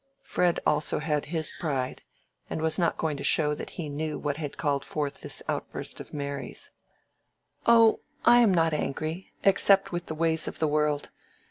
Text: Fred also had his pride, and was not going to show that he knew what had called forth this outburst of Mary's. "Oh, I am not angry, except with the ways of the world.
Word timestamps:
Fred 0.23 0.59
also 0.65 0.97
had 0.97 1.25
his 1.25 1.53
pride, 1.59 2.01
and 2.49 2.59
was 2.59 2.79
not 2.79 2.97
going 2.97 3.17
to 3.17 3.23
show 3.23 3.53
that 3.53 3.69
he 3.77 3.87
knew 3.87 4.17
what 4.17 4.37
had 4.37 4.57
called 4.57 4.83
forth 4.83 5.21
this 5.21 5.43
outburst 5.47 5.99
of 5.99 6.11
Mary's. 6.11 6.71
"Oh, 7.67 7.99
I 8.25 8.39
am 8.39 8.51
not 8.51 8.73
angry, 8.73 9.31
except 9.43 9.91
with 9.91 10.07
the 10.07 10.15
ways 10.15 10.47
of 10.47 10.57
the 10.57 10.67
world. 10.67 11.11